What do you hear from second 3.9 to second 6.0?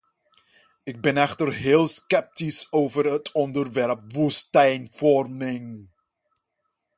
woestijnvorming.